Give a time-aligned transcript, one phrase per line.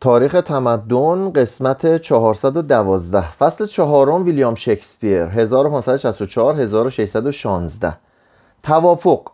[0.00, 5.26] تاریخ تمدن قسمت 412 فصل چهارم ویلیام شکسپیر.
[5.26, 7.96] 1564 1616
[8.62, 9.28] توافق.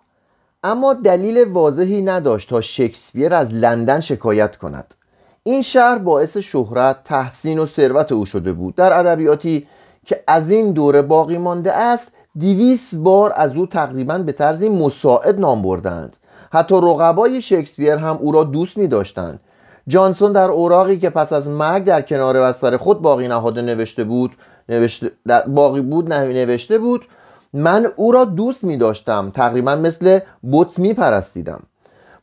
[0.65, 4.95] اما دلیل واضحی نداشت تا شکسپیر از لندن شکایت کند.
[5.43, 8.75] این شهر باعث شهرت، تحسین و ثروت او شده بود.
[8.75, 9.67] در ادبیاتی
[10.07, 15.41] که از این دوره باقی مانده است دیویس بار از او تقریبا به طرزی مساعد
[15.41, 16.17] نام بردند.
[16.53, 19.41] حتی رقبای شکسپیر هم او را دوست می داشتند
[19.89, 24.31] جانسون در اوراقی که پس از مرگ در کنار بستر خود باقی نهاده نوشته بود
[24.69, 25.11] نوشته
[25.47, 27.05] باقی بود نوشته بود
[27.53, 29.33] من او را دوست می داشتم.
[29.35, 31.63] تقریبا مثل بوت می پرستیدم.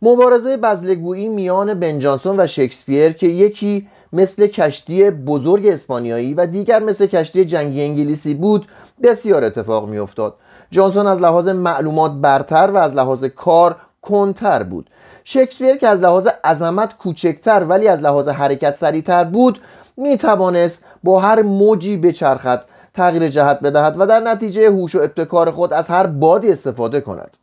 [0.02, 6.80] مبارزه بزلگویی میان بن جانسون و شکسپیر که یکی مثل کشتی بزرگ اسپانیایی و دیگر
[6.80, 8.68] مثل کشتی جنگی انگلیسی بود
[9.04, 10.36] بسیار اتفاق می افتاد.
[10.72, 14.90] جانسون از لحاظ معلومات برتر و از لحاظ کار کنتر بود.
[15.24, 19.60] شکسپیر که از لحاظ عظمت کوچکتر ولی از لحاظ حرکت سریعتر بود
[19.98, 25.52] می توانست با هر موجی بچرخد تغییر جهت بدهد و در نتیجه هوش و ابتکار
[25.52, 27.38] خود از هر بادی استفاده کند.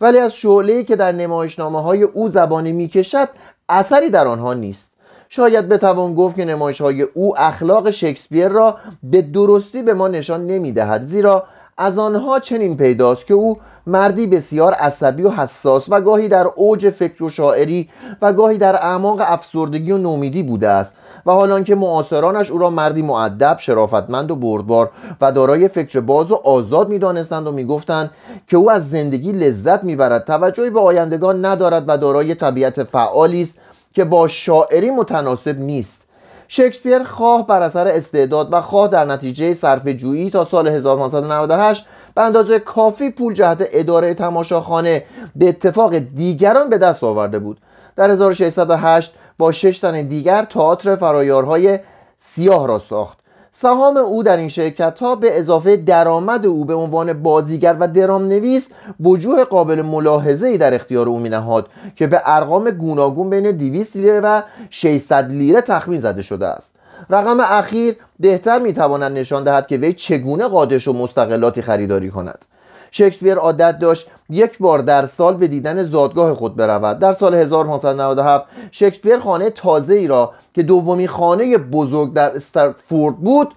[0.00, 3.28] ولی از شعله که در نمایشنامه های او زبانی می کشد
[3.68, 4.90] اثری در آنها نیست.
[5.28, 10.46] شاید بتوان گفت که نمایش های او اخلاق شکسپیر را به درستی به ما نشان
[10.46, 11.44] نمی دهد زیرا
[11.78, 16.90] از آنها چنین پیداست که او مردی بسیار عصبی و حساس و گاهی در اوج
[16.90, 17.90] فکر و شاعری
[18.22, 20.94] و گاهی در اعماق افسردگی و نومیدی بوده است
[21.26, 26.30] و حالان که معاصرانش او را مردی معدب شرافتمند و بردبار و دارای فکر باز
[26.30, 28.10] و آزاد می‌دانستند و می‌گفتند
[28.48, 30.24] که او از زندگی لذت می‌برد.
[30.24, 33.58] توجهی به آیندگان ندارد و دارای طبیعت فعالی است
[33.94, 36.02] که با شاعری متناسب نیست.
[36.48, 42.22] شکسپیر خواه بر اثر استعداد و خواه در نتیجه صرف جویی تا سال 1598 به
[42.22, 45.04] اندازه کافی پول جهت اداره تماشاخانه
[45.36, 47.60] به اتفاق دیگران به دست آورده بود.
[47.96, 51.78] در 1608 با شش تن دیگر تئاتر فرایارهای
[52.16, 53.18] سیاه را ساخت.
[53.54, 58.28] سهام او در این شرکت ها به اضافه درآمد او به عنوان بازیگر و درام
[58.28, 58.68] نویس
[59.00, 61.66] وجوه قابل ملاحظه ای در اختیار او می نهاد
[61.96, 66.72] که به ارقام گوناگون بین 200 لیره و 600 لیره تخمین زده شده است.
[67.10, 72.44] رقم اخیر بهتر می‌تواند نشان دهد که وی چگونه قادش و مستقلاتی خریداری کند.
[72.90, 76.98] شکسپیر عادت داشت یک بار در سال به دیدن زادگاه خود برود.
[76.98, 83.48] در سال 1597 شکسپیر خانه تازه ای را که دومی خانه بزرگ در استرفورد بود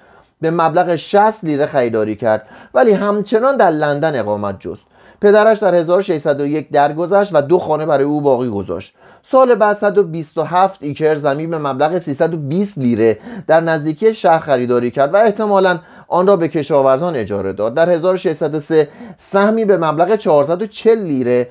[0.41, 2.47] به مبلغ 60 لیره خریداری کرد.
[2.73, 4.85] ولی همچنان در لندن اقامت جست.
[5.21, 8.95] پدرش در 1601 درگذشت و دو خانه برای او باقی گذاشت.
[9.31, 15.17] سال بعد 127 ایکر زمین به مبلغ 320 لیره در نزدیکی شهر خریداری کرد و
[15.17, 17.73] احتمالاً آن را به کشاورزان اجاره داد.
[17.73, 21.49] در 1603 سهمی به مبلغ 440 لیره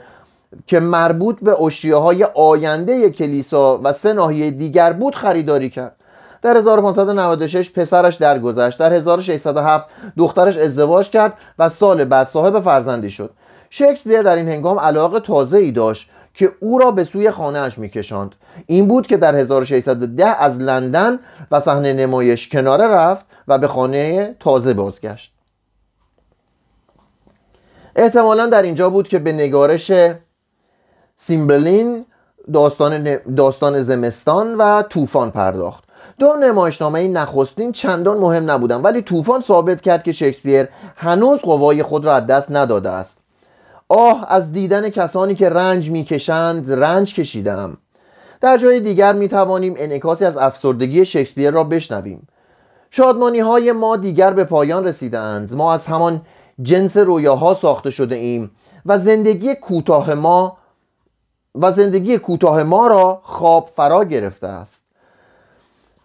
[0.66, 5.96] که مربوط به اشیاء های آینده کلیسا و سه ناحیه دیگر بود خریداری کرد.
[6.42, 8.78] در 1596 پسرش درگذشت.
[8.78, 13.30] در 1607 دخترش ازدواج کرد و سال بعد صاحب فرزندی شد.
[13.70, 16.10] شکسپیر در این هنگام علاقه تازه ای داشت.
[16.34, 18.34] که او را به سوی خانهاش میکشاند.
[18.66, 21.18] این بود که در 1610 از لندن
[21.50, 25.34] و صحنه نمایش کناره رفت و به خانه تازه بازگشت.
[27.96, 29.92] احتمالا در اینجا بود که به نگارش
[31.16, 32.06] سیمبلین
[32.52, 35.84] داستان, داستان زمستان و طوفان پرداخت.
[36.18, 42.04] دو نمایشنامه نخستین چندان مهم نبودن ولی طوفان ثابت کرد که شکسپیر هنوز قوای خود
[42.04, 43.23] را از دست نداده است.
[43.88, 47.76] آه از دیدن کسانی که رنج می‌کشند رنج کشیدم.
[48.40, 52.28] در جای دیگر می توانیم انعکاسی از افسردگی شکسپیر را بشنویم.
[52.90, 56.20] شادمانی های ما دیگر به پایان رسیدند ما از همان
[56.62, 58.50] جنس رویاها ساخته شده ایم
[58.86, 60.56] و زندگی کوتاه ما
[61.54, 64.83] و زندگی کوتاه ما را خواب فرا گرفته است.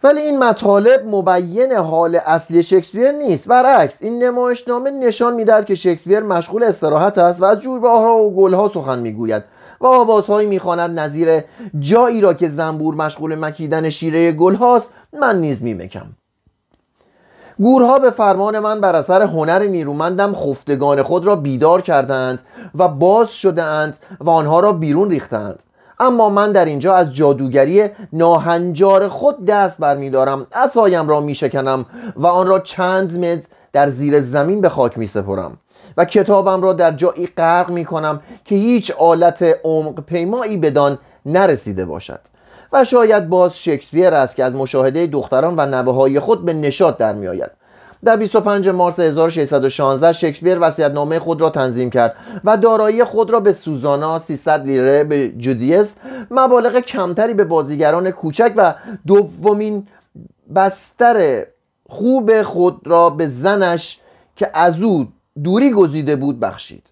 [0.02, 3.48] ولی این مطالب مبین حال اصلی شکسپیر نیست.
[3.48, 8.70] برعکس این نمایشنامه نشان می‌دهد که شکسپیر مشغول استراحت است و از جویبارها و گلها
[8.74, 9.44] سخن می‌گوید
[9.80, 11.40] و آوازهایی می‌خواند نظیر
[11.78, 16.06] جایی را که زنبور مشغول مکیدن شیره گل هاست من نیز میمکم.
[17.58, 22.38] گورها به فرمان من بر اثر هنر نیرومندم خفتگان خود را بیدار کردند
[22.74, 25.62] و باز شدهاند و آنها را بیرون ریختند
[26.00, 30.46] اما من در اینجا از جادوگری ناهنجار خود دست برمیدارم.
[30.52, 31.86] اسایم را میشکنم
[32.16, 35.58] و آن را چند متر در زیر زمین به خاک می سپرم
[35.96, 41.84] و کتابم را در جایی غرق می کنم که هیچ آلت عمق پیمایی بدان نرسیده
[41.84, 42.20] باشد.
[42.72, 46.98] و شاید باز شکسپیر است که از مشاهده دختران و نوه های خود به نشاد
[46.98, 47.50] در می آید
[48.04, 53.52] در 25 مارس 1616 شکسپیر نامه خود را تنظیم کرد و دارایی خود را به
[53.52, 55.94] سوزانا 300 لیره به جودیس
[56.30, 58.74] مبالغ کمتری به بازیگران کوچک و
[59.06, 59.86] دومین
[60.54, 61.46] بستر
[61.88, 64.00] خوب خود را به زنش
[64.36, 65.08] که از او
[65.44, 66.82] دوری گزیده بود بخشید.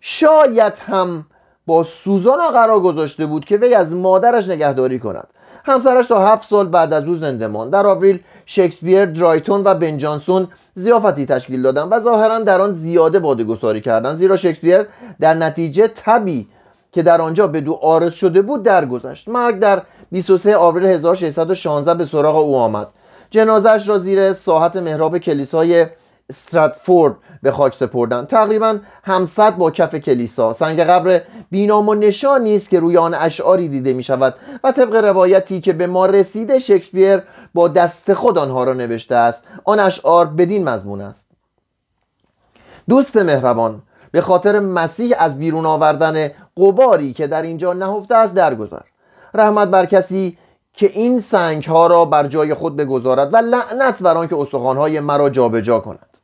[0.00, 1.26] شاید هم
[1.66, 5.28] با سوزانا قرار گذاشته بود که وی از مادرش نگهداری کند.
[5.66, 7.72] همسرش تا هفت سال بعد از او زنده ماند.
[7.72, 13.18] در آوریل شکسپیر درایتون و بن جانسون زیافتی تشکیل دادن و ظاهرا در آن زیاده
[13.18, 14.86] بادگساری کردند زیرا شکسپیر
[15.20, 16.48] در نتیجه تبی
[16.92, 19.28] که در آنجا به دو آرز شده بود درگذشت.
[19.28, 19.82] مرگ در
[20.12, 22.88] 23 آوریل 1616 به سراغ او آمد.
[23.30, 25.86] جنازش را زیر ساحت محراب کلیسای
[26.30, 28.24] استراتفورد به خاک سپردن.
[28.24, 30.52] تقریبا همصد با کف کلیسا.
[30.52, 34.34] سنگ قبر بینام و نشانی است که روی آن اشعاری دیده می شود
[34.64, 37.22] و طبق روایتی که به ما رسیده شکسپیر
[37.54, 39.44] با دست خود آنها را نوشته است.
[39.64, 41.26] آن اشعار بدین مضمون است.
[42.88, 48.82] دوست مهربان به خاطر مسیح از بیرون آوردن قباری که در اینجا نهفته است درگذر.
[49.34, 50.38] رحمت بر کسی
[50.72, 55.00] که این سنگ ها را بر جای خود بگذارد و لعنت بر آنکه استخوان های
[55.00, 56.15] مرا جابجا کند.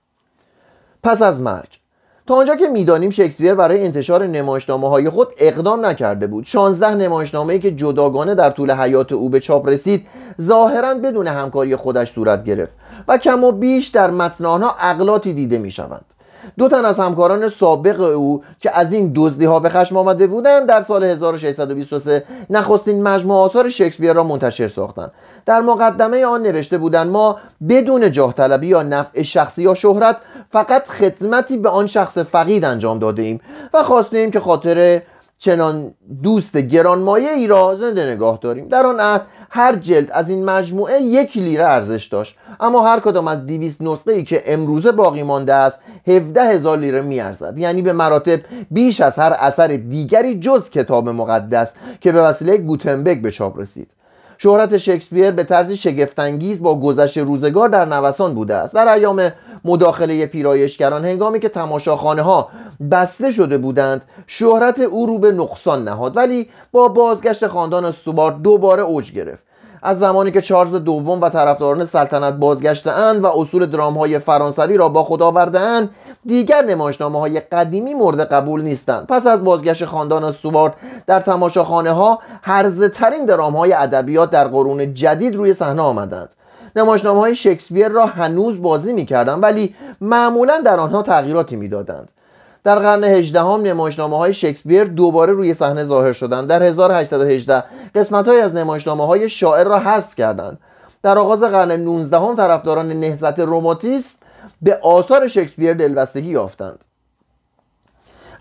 [1.02, 1.68] پس از مرگ.
[2.26, 6.44] تا آنجا که می‌دانیم شکسپیر برای انتشار نمایشنامه های خود اقدام نکرده بود.
[6.44, 10.06] 16 نمایشنامه ای که جداگانه در طول حیات او به چاپ رسید
[10.40, 12.72] ظاهرا بدون همکاری خودش صورت گرفت
[13.08, 16.04] و کم و بیش در متن آنها اقلاتی دیده می شوند
[16.58, 20.68] دو تن از همکاران سابق او که از این دزدی ها به خشم آمده بودند
[20.68, 25.12] در سال 1623 نخستین مجموعه آثار شکسپیر را منتشر ساختند.
[25.46, 30.16] در مقدمه آن نوشته بودند ما بدون جاه طلبی یا نفع شخصی یا شهرت
[30.52, 33.40] فقط خدمتی به آن شخص فقید انجام داده ایم
[33.74, 35.02] و خواستیم که خاطر
[35.42, 38.68] چنان دوست گرانمایه ای را زنده نگاه داریم.
[38.68, 42.36] در آن عهد هر جلد از این مجموعه یک لیره ارزش داشت.
[42.60, 47.00] اما هر کدام از 200 نسخه ای که امروزه باقی مانده است 17 هزار لیره
[47.00, 47.58] میارزد.
[47.58, 48.40] یعنی به مراتب
[48.70, 53.90] بیش از هر اثر دیگری جز کتاب مقدس که به وسیله گوتنبرگ به چاپ رسید.
[54.42, 58.74] شهرت شکسپیر به طرزی شگفتانگیز با گذشت روزگار در نوسان بوده است.
[58.74, 59.30] در ایام
[59.64, 62.48] مداخله پیرایشگران هنگامی که تماشاخانه ها
[62.90, 68.82] بسته شده بودند شهرت او رو به نقصان نهاد ولی با بازگشت خاندان استوبار دوباره
[68.82, 69.44] اوج گرفت.
[69.82, 74.88] از زمانی که چارلز دوم و طرفداران سلطنت بازگشتهاند و اصول درام های فرانسوی را
[74.88, 75.90] با خود آوردهاند
[76.26, 79.06] دیگر نمایشنامه های قدیمی مورد قبول نیستند.
[79.06, 80.72] پس از بازگشت خاندان استوارت
[81.06, 86.34] در تماشاخانه ها هرزه ترین درام های ادبیات در قرون جدید روی صحنه آمدند.
[86.76, 92.12] نمایشنامه های شکسپیر را هنوز بازی می‌کردند ولی معمولا در آنها تغییراتی می‌دادند.
[92.64, 96.48] در قرن 18 هم نمایشنامه های شکسپیر دوباره روی صحنه ظاهر شدند.
[96.48, 97.64] در 1818
[97.94, 100.58] قسمت های از نمایشنامه های شاعر را حذف کردند.
[101.02, 104.22] در آغاز قرن 19 هم طرفداران نهضت روماتیست
[104.62, 106.78] به آثار شکسپیر دلبستگی یافتند.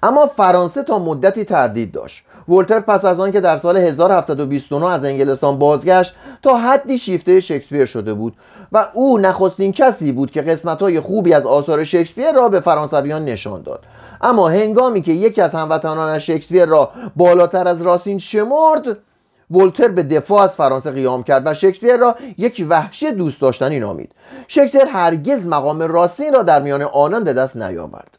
[0.04, 2.24] اما فرانسه تا مدتی تردید داشت.
[2.50, 7.86] ولتر پس از آن که در سال 1729 از انگلستان بازگشت تا حدی شیفته شکسپیر
[7.86, 8.34] شده بود
[8.72, 13.62] و او نخستین کسی بود که قسمت‌های خوبی از آثار شکسپیر را به فرانسویان نشان
[13.62, 13.84] داد.
[14.22, 18.98] اما هنگامی که یکی از هموطنان شکسپیر را بالاتر از راسین شمرد
[19.52, 24.12] ولتر به دفاع از فرانسه قیام کرد و شکسپیر را یک وحشی دوست داشتنی نامید.
[24.48, 28.18] شکسپیر هرگز مقام راسین را در میان آنان به دست نیاورد.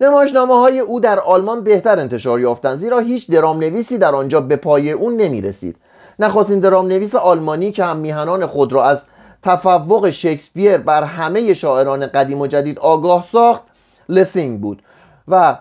[0.00, 4.56] نمایشنامه های او در آلمان بهتر انتشار یافتند زیرا هیچ درام نویسی در آنجا به
[4.56, 5.76] پای او نمی رسید
[6.18, 9.02] نخواستین درام نویس آلمانی که هم میهنان خود را از
[9.42, 13.62] تفوق شکسپیر بر همه شاعران قدیم و جدید آگاه ساخت
[14.08, 14.82] لسینگ بود.
[15.28, 15.56] و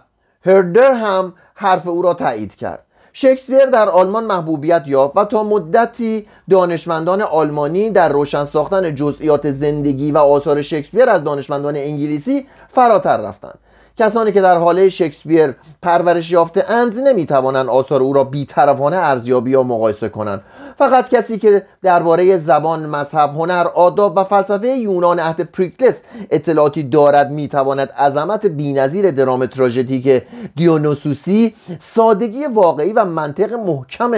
[0.46, 2.86] هردر هم حرف او را تایید کرد.
[3.14, 10.12] شکسپیر در آلمان محبوبیت یافت و تا مدتی دانشمندان آلمانی در روشن ساختن جزئیات زندگی
[10.12, 13.60] و آثار شکسپیر از دانشمندان انگلیسی فراتر رفتند.
[13.98, 19.64] کسانی که در حاله شکسپیر پرورش یافته اند نمی‌توانند آثار او را بیطرفانه ارزیابی یا
[19.64, 20.42] مقایسه کنند.
[20.78, 27.32] فقط کسی که درباره زبان مذهب هنر آداب و فلسفه یونان عهد پریکلس اطلاعاتی دارد
[27.32, 30.24] می‌تواند عظمت بینظیر درام تراژدیک
[30.56, 34.12] دیونوسوسی سادگی واقعی و منطق محکم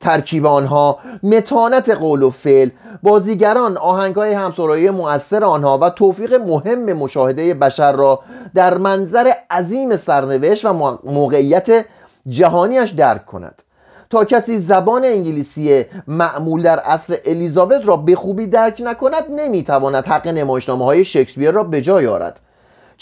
[0.00, 2.70] ترکیب آنها متانت قول و فعل.
[3.02, 8.20] بازیگران آهنگهای همسرایی مؤثر آنها و توفیق مهم مشاهده بشر را
[8.54, 11.84] در منظر عظیم سرنوشت و موقعیت
[12.28, 13.62] جهانیش درک کند.
[14.10, 20.28] تا کسی زبان انگلیسی معمول در عصر الیزابت را به خوبی درک نکند نمی‌تواند حق
[20.28, 22.40] نمایشنامه های شکسپیر را به جای آرد.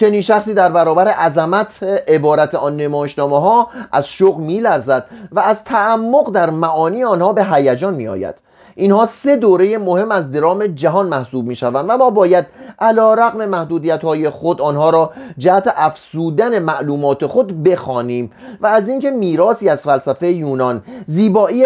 [0.02, 6.30] چنین شخصی در برابر عظمت عبارت آن نمایشنامه ها از شوق میلرزد و از تعمق
[6.30, 8.34] در معانی آنها به هیجان میآید.
[8.74, 12.46] اینها سه دوره مهم از درام جهان محسوب می شوند و ما باید
[12.78, 19.10] علا رقم محدودیت های خود آنها را جهت افسودن معلومات خود بخوانیم و از اینکه
[19.10, 21.64] میراثی از فلسفه یونان زیبایی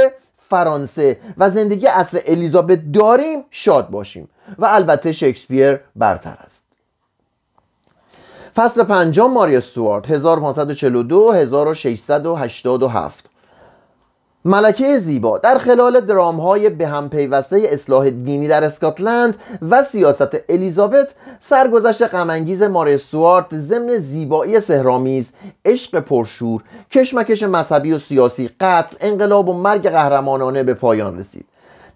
[0.51, 4.29] فرانسه و زندگی اصر الیزابت داریم شاد باشیم
[4.59, 6.66] و البته شکسپیر برتر است.
[8.57, 13.25] فصل پنجم ماریا استوارت 1542 1687
[14.45, 19.35] ملکه زیبا در خلال درام های به هم پیوسته اصلاح دینی در اسکاتلند
[19.71, 21.09] و سیاست الیزابت
[21.41, 25.33] سرگذشت غمانگیز ماری استوارت ضمن زیبایی سهرامیز
[25.65, 31.47] عشق پرشور کشمکش مذهبی و سیاسی قتل انقلاب و مرگ قهرمانانه به پایان رسید.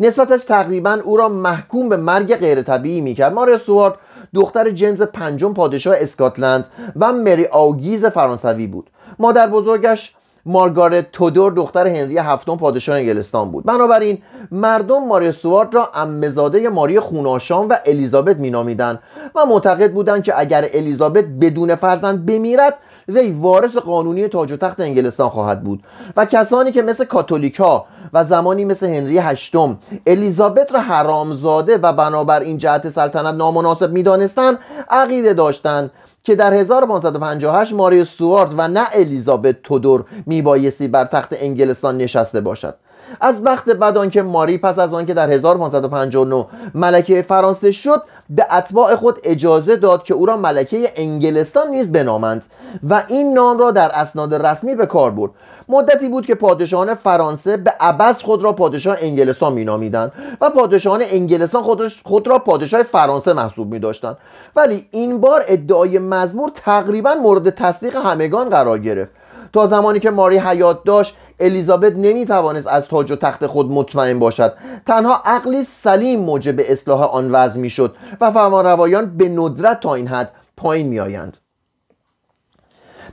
[0.01, 3.33] نسبتش تقریبا او را محکوم به مرگ غیر طبیعی می‌کرد.
[3.33, 3.95] ماری استوارت
[4.35, 8.91] دختر جیمز پنجم پادشاه اسکاتلند و مری آوگیز فرانسوی بود.
[9.19, 10.15] مادر بزرگش
[10.47, 13.65] مارگارت تودور دختر هنری هفتم پادشاه انگلستان بود.
[13.65, 14.19] بنابراین
[14.51, 18.99] مردم ماری سوارد را امزاده ماری خوناشان و الیزابت مینامیدند
[19.35, 22.75] و معتقد بودند که اگر الیزابت بدون فرزند بمیرد
[23.09, 25.83] وی وارث قانونی تاج و تخت انگلستان خواهد بود.
[26.17, 32.41] و کسانی که مثل کاتولیکا و زمانی مثل هنری هشتم الیزابت را حرامزاده و بنابر
[32.41, 34.59] این جهت سلطنت نامناسب می‌دانستند
[34.91, 35.91] عقیده داشتند
[36.25, 42.75] که در 1558 ماری سوارد و نه الیزابت تودور میبایستی بر تخت انگلستان نشسته باشد.
[43.21, 48.95] از وقت بعد آنکه ماری پس از آنکه در 1559 ملکه فرانسه شد به اتباع
[48.95, 52.45] خود اجازه داد که او را ملکه انگلستان نیز بنامند
[52.89, 55.31] و این نام را در اسناد رسمی به کار برد.
[55.69, 61.63] مدتی بود که پادشاهان فرانسه به عبس خود را پادشاه انگلستان مینامیدند و پادشاهان انگلستان
[62.05, 64.17] خود را پادشاه فرانسه محسوب می داشتند
[64.57, 69.11] ولی این بار ادعای مزمور تقریبا مورد تصدیق همگان قرار گرفت.
[69.53, 74.19] تا زمانی که ماری حیات داشت الیزابت نمی توانست از تاج و تخت خود مطمئن
[74.19, 74.53] باشد.
[74.87, 80.09] تنها عقلی سلیم موجب اصلاح آن وضع می شد و فرمانروایان به ندرت تا این
[80.09, 81.39] حد پایین می آیند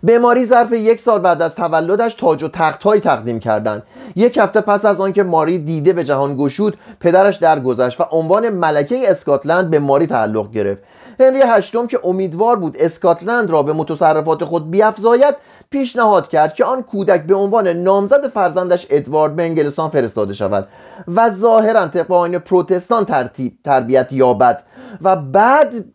[0.04, 3.84] به ماری ظرف یک سال بعد از تولدش تاج و تخت های تقدیم کردند.
[4.16, 9.12] یک هفته پس از آنکه ماری دیده به جهان گشود پدرش درگذشت و عنوان ملکه
[9.12, 10.82] اسکاتلند به ماری تعلق گرفت.
[11.20, 15.36] هنری هشتم که امیدوار بود اسکاتلند را به متصرفات خود بیافزاید
[15.70, 20.68] پیشنهاد کرد که آن کودک به عنوان نامزد فرزندش ادوارد به انگلستان فرستاده شود
[21.08, 24.64] و ظاهرا طبق پروتستان ترتیب تربیت یابد
[25.02, 25.86] و بعد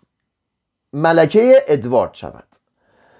[0.92, 2.44] ملکه ادوارد شود.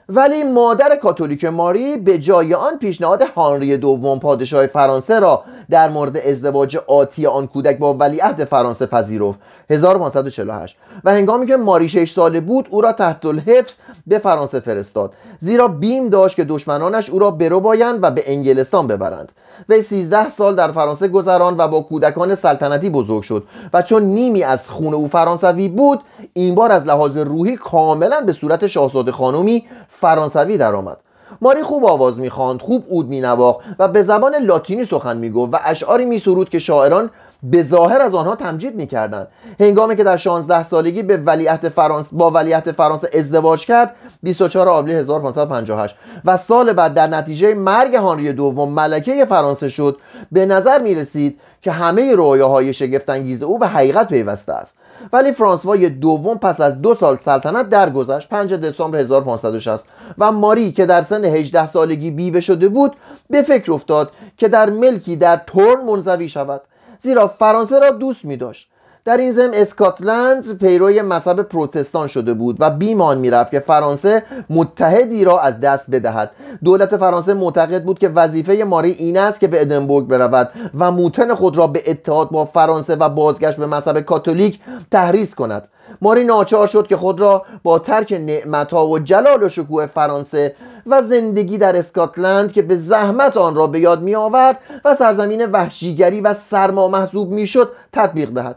[0.09, 6.16] ولی مادر کاتولیک ماری به جای آن پیشنهاد هانری دوم پادشاه فرانسه را در مورد
[6.16, 9.38] ازدواج آتی آن کودک با ولیعهد فرانسه پذیرفت.
[9.71, 15.14] 1548 و هنگامی که ماری 6 ساله بود او را تحت الحبس به فرانسه فرستاد.
[15.44, 19.32] زیرا بیم داشت که دشمنانش او را برو بایند و به انگلستان ببرند.
[19.68, 23.44] وی 13 سال در فرانسه گذران و با کودکان سلطنتی بزرگ شد
[23.75, 26.00] و چون نیمی از خون او فرانسوی بود
[26.32, 30.96] این بار از لحاظ روحی کاملا به صورت شاهزاده خانومی فرانسوی درآمد.
[31.40, 36.04] ماری خوب آواز می‌خواند خوب اود مینواخت و به زبان لاتینی سخن می‌گفت و اشعاری
[36.04, 37.11] میسرود که شاعران
[37.42, 39.28] به ظاهر از آنها تمجید می‌کردند.
[39.61, 44.96] هنگامی که در 16 سالگی به ولیعت فرانس با ولیعت فرانسه ازدواج کرد 24 آوریل
[44.96, 49.96] 1558 و سال بعد در نتیجه مرگ هانری دوم ملکه فرانسه شد
[50.32, 54.76] به نظر می رسید که همه رویاهای شگفتانگیز او به حقیقت پیوسته است.
[55.12, 59.84] ولی فرانسوای دوم پس از دو سال سلطنت درگذشت 5 دسامبر 1560
[60.18, 62.96] و ماری که در سن 18 سالگی بیوه شده بود
[63.30, 66.61] به فکر افتاد که در ملکی در تورن منزوی شود.
[67.02, 68.68] زیرا فرانسه را دوست می داشت
[69.04, 75.25] در این ضمن اسکاتلند پیروی مذهب پروتستان شده بود و بیمان می‌رفت که فرانسه متحدی
[75.25, 76.30] را از دست بدهد.
[76.64, 81.35] دولت فرانسه معتقد بود که وظیفه ماری این است که به ادنبورگ برود و موتن
[81.35, 85.68] خود را به اتحاد با فرانسه و بازگشت به مذهب کاتولیک تحریز کند.
[86.02, 90.54] ماری ناچار شد که خود را با ترک نعمتها و جلال و شکوه فرانسه
[90.86, 95.46] و زندگی در اسکاتلند که به زحمت آن را به یاد می آورد و سرزمین
[95.46, 98.56] وحشیگری و سرما محضوب می شد تطبیق دهد.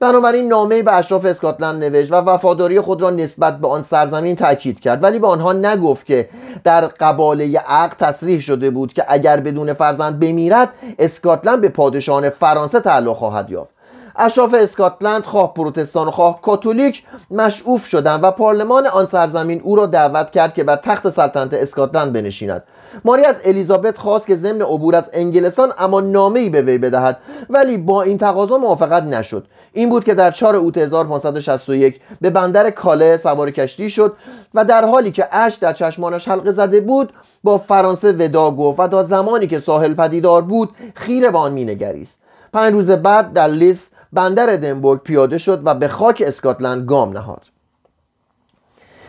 [0.00, 4.80] بنابراین نامه به اشراف اسکاتلند نوشت و وفاداری خود را نسبت به آن سرزمین تاکید
[4.80, 5.02] کرد.
[5.02, 6.28] ولی به آنها نگفت که
[6.64, 10.68] در قباله عقد تصریح شده بود که اگر بدون فرزند بمیرد
[10.98, 13.75] اسکاتلند به پادشاهان فرانسه تعلق خواهد یافت.
[14.18, 19.86] اشراف اسکاتلند خواه پروتستان و خواه کاتولیک مشعوف شدند و پارلمان آن سرزمین او را
[19.86, 22.62] دعوت کرد که بر تخت سلطنت اسکاتلند بنشیند.
[23.04, 27.18] ماری از الیزابت خواست که ضمن عبور از انگلستان اما نامه ای به وی بدهد
[27.50, 29.46] ولی با این تقاضا موافقت نشد.
[29.72, 34.16] این بود که در 4 اوت 1561 به بندر کاله سوار کشتی شد
[34.54, 37.12] و در حالی که اش در چشمانش حلقه زده بود
[37.44, 42.20] با فرانسه ودا گفت و تا زمانی که ساحل پدیدار بود خیره به آن مینگریست.
[42.52, 47.42] پنج روز بعد در لیس بندر ادنبورگ پیاده شد و به خاک اسکاتلند گام نهاد.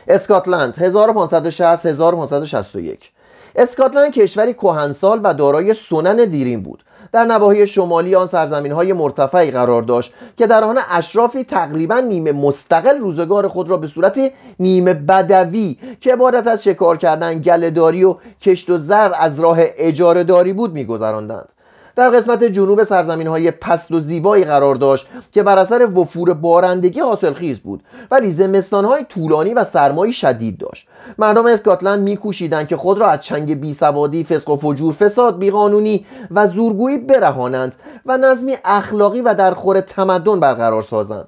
[0.07, 3.11] اسکاتلند 1560 1561
[3.55, 6.83] اسکاتلند کشوری کهنسال و دارای سنن دیرین بود.
[7.11, 12.31] در نواحی شمالی آن سرزمین های مرتفعی قرار داشت که در آن اشرافی تقریبا نیمه
[12.31, 14.19] مستقل روزگار خود را به صورت
[14.59, 20.23] نیمه بدوی که عبارت از شکار کردن گلهداری و کشت و زر از راه اجاره
[20.23, 21.49] داری بود میگذراندند.
[21.97, 26.99] در قسمت جنوب سرزمین های پست و زیبایی قرار داشت که بر اثر وفور بارندگی
[26.99, 30.87] حاصلخیز بود ولی زمستان های طولانی و سرمایی شدید داشت.
[31.17, 36.47] مردم اسکاتلند میکوشیدند که خود را از چنگ بیسوادی فسق و فجور فساد بیقانونی و
[36.47, 37.75] زورگویی برهانند
[38.05, 41.27] و نظمی اخلاقی و در خور تمدن برقرار سازند.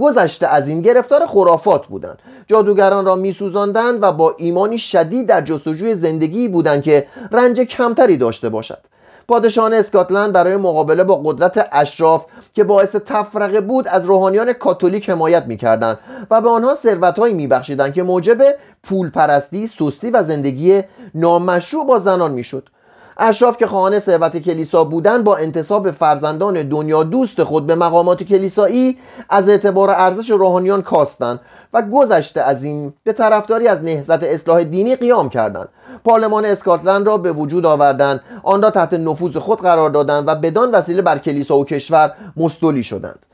[0.00, 2.18] گذشته از این گرفتار خرافات بودند.
[2.46, 8.48] جادوگران را میسوزاندند و با ایمانی شدید در جستجوی زندگی بودند که رنج کمتری داشته
[8.48, 8.91] باشد.
[9.32, 15.46] پادشاهان اسکاتلند برای مقابله با قدرت اشراف که باعث تفرقه بود از روحانیان کاتولیک حمایت
[15.46, 15.98] می‌کردند
[16.30, 18.42] و به آنها ثروتهایی میبخشیدند که موجب
[18.82, 20.82] پول پرستی، سستی و زندگی
[21.14, 22.68] نامشروع با زنان می‌شد.
[23.18, 28.98] اشراف که خواهان ثروت کلیسا بودند با انتصاب فرزندان دنیا دوست خود به مقامات کلیسایی
[29.28, 31.40] از اعتبار ارزش روحانیان کاستند
[31.72, 35.68] و گذشته از این به طرفداری از نهضت اصلاح دینی قیام کردند.
[36.04, 38.20] پارلمان اسکاتلند را به وجود آوردند.
[38.42, 42.84] آن را تحت نفوذ خود قرار دادند و بدان وسیله بر کلیسا و کشور مستولی
[42.84, 43.26] شدند.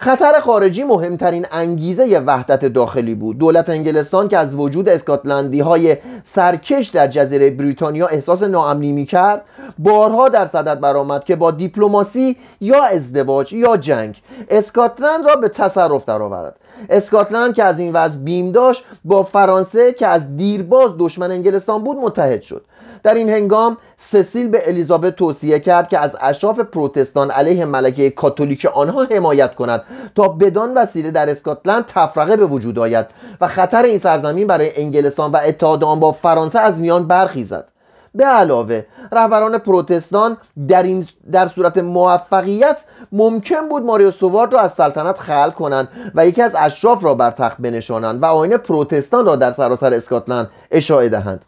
[0.00, 3.38] خطر خارجی مهمترین انگیزه وحدت داخلی بود.
[3.38, 9.44] دولت انگلستان که از وجود اسکاتلندی های سرکش در جزیره بریتانیا احساس ناامنی می کرد
[9.78, 16.04] بارها در صدد برآمد که با دیپلماسی یا ازدواج یا جنگ اسکاتلند را به تصرف
[16.04, 16.56] درآورد.
[16.90, 21.96] اسکاتلند که از این وضع بیم داشت با فرانسه که از دیرباز دشمن انگلستان بود
[21.96, 22.64] متحد شد.
[23.08, 28.66] در این هنگام سسیل به الیزابت توصیه کرد که از اشراف پروتستان علیه ملکه کاتولیک
[28.66, 29.82] آنها حمایت کند
[30.14, 33.06] تا بدان وسیله در اسکاتلند تفرقه به وجود آید
[33.40, 37.68] و خطر این سرزمین برای انگلستان و اتحاد آن با فرانسه از میان برخیزد.
[38.14, 40.36] به علاوه رهبران پروتستان
[40.68, 42.76] در, این در صورت موفقیت
[43.12, 47.30] ممکن بود ماریو سوارد را از سلطنت خلق کنند و یکی از اشراف را بر
[47.30, 51.44] تخت بنشانند و آین پروتستان را در سراسر اسکاتلند اشاعه دهند.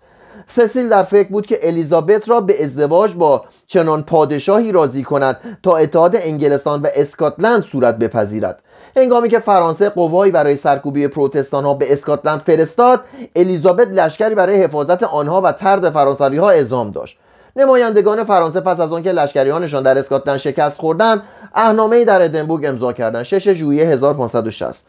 [0.51, 5.77] سسیل در فکر بود که الیزابت را به ازدواج با چنان پادشاهی راضی کند تا
[5.77, 8.63] اتحاد انگلستان و اسکاتلند صورت بپذیرد.
[8.97, 13.01] هنگامی که فرانسه قوایی برای سرکوبی پروتستان ها به اسکاتلند فرستاد
[13.37, 17.19] الیزابت لشکری برای حفاظت آنها و ترد فرانسوی ها اعزام داشت.
[17.57, 21.23] نمایندگان فرانسه پس از آنکه لشکریانشان در اسکاتلند شکست خوردند
[21.55, 23.23] اهنامه در ادنبورگ امضا کردند.
[23.23, 24.87] 6 ژوئیه 1560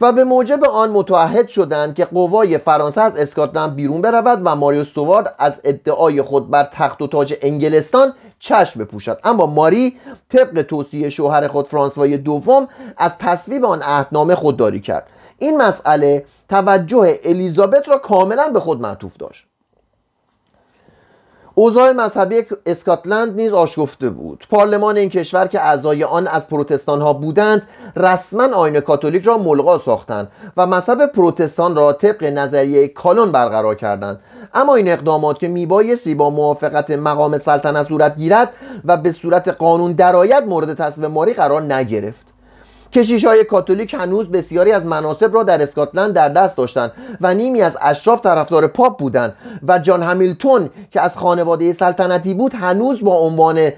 [0.00, 4.84] و به موجب آن متعهد شدند که قوای فرانسه از اسکاتلند بیرون برود و ماریو
[4.84, 9.20] سوارد از ادعای خود بر تخت و تاج انگلستان چشم بپوشد.
[9.24, 9.96] اما ماری
[10.28, 15.06] طبق توصیه شوهر خود فرانسوای دوم از تصویب آن عهدنامه خودداری کرد.
[15.38, 19.46] این مسئله توجه الیزابت را کاملا به خود معطوف داشت.
[21.56, 24.46] اوضاع مذهبی اسکاتلند نیز آشفته بود.
[24.50, 27.62] پارلمان این کشور که اعضای آن از پروتستان ها بودند
[27.96, 34.20] رسما آین کاتولیک را ملغا ساختند و مذهب پروتستان را طبق نظریه کالون برقرار کردند.
[34.54, 38.50] اما این اقدامات که میبایستی با موافقت مقام سلطنت صورت گیرد
[38.84, 42.33] و به صورت قانون درآید مورد تصویب ماری قرار نگرفت.
[42.94, 47.62] کشیش های کاتولیک هنوز بسیاری از مناسب را در اسکاتلند در دست داشتند و نیمی
[47.62, 49.34] از اشراف طرفدار پاپ بودند
[49.68, 53.70] و جان همیلتون که از خانواده سلطنتی بود هنوز با عنوان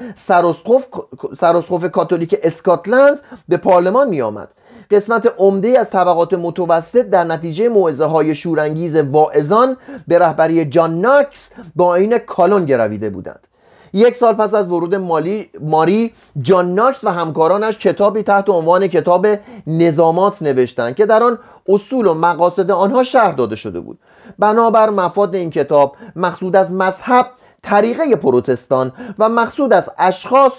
[1.36, 4.48] سراسخوف کاتولیک اسکاتلند به پارلمان می آمد.
[4.90, 9.76] قسمت عمده از طبقات متوسط در نتیجه موعظه های شورانگیز واعظان
[10.08, 13.46] به رهبری جان ناکس با این کالون گرویده بودند
[13.92, 19.26] یک سال پس از ورود مالی ماری جان ناکس و همکارانش کتابی تحت عنوان کتاب
[19.66, 23.98] نظامات نوشتند که در آن اصول و مقاصد آنها شرح داده شده بود.
[24.38, 27.26] بنابر مفاد این کتاب مقصود از مذهب
[27.62, 30.52] طریقه پروتستان و مقصود از اشخاص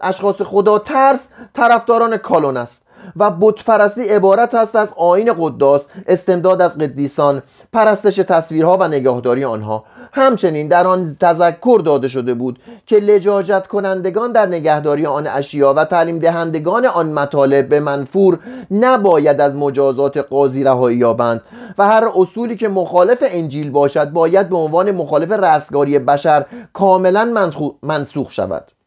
[0.00, 2.82] اشخاص خدا ترس طرفداران کالون است
[3.16, 9.84] و بتپرستی عبارت است از آین قداس استمداد از قدیسان پرستش تصویرها و نگاهداری آنها.
[10.12, 15.84] همچنین در آن تذکر داده شده بود که لجاجت کنندگان در نگهداری آن اشیا و
[15.84, 18.38] تعلیم دهندگان آن مطالب به منفور
[18.70, 21.42] نباید از مجازات قاضی رهایی یابند
[21.78, 28.30] و هر اصولی که مخالف انجیل باشد باید به عنوان مخالف رستگاری بشر کاملا منسوخ
[28.30, 28.79] شود.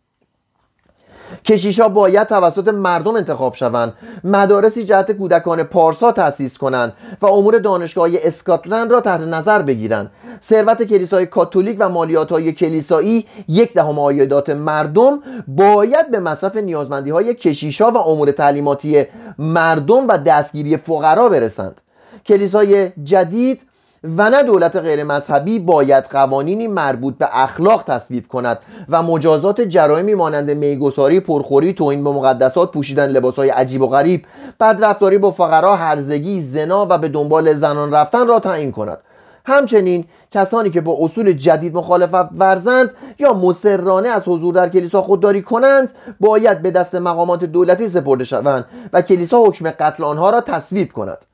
[1.46, 3.94] کشیشا باید توسط مردم انتخاب شوند.
[4.24, 10.12] مدارسی جهت کودکان پارسا تأسیس کنند و امور دانشگاه اسکاتلند را تحت نظر بگیرند.
[10.44, 17.10] ثروت کلیسای کاتولیک و مالیات های کلیسایی یک دهم عایدات مردم باید به مصرف نیازمندی
[17.10, 19.06] های کشیشا و امور تعلیماتی
[19.38, 21.82] مردم و دستگیری فقرا برسند.
[22.26, 23.62] کلیسای جدید
[24.04, 30.16] و نه دولت غیر مذهبی باید قوانینی مربوط به اخلاق تصویب کند و مجازات جرایمی
[30.16, 34.26] مانند میگساری پرخوری توهین به مقدسات پوشیدن لباسهای عجیب و غریب
[34.60, 38.98] بدرفتاری با فقرا هرزگی زنا و به دنبال زنان رفتن را تعیین کند.
[39.46, 45.42] همچنین کسانی که با اصول جدید مخالفت ورزند یا مسررانه از حضور در کلیسا خودداری
[45.42, 50.92] کنند باید به دست مقامات دولتی سپرده شوند و کلیسا حکم قتل آنها را تصویب
[50.92, 51.26] کند.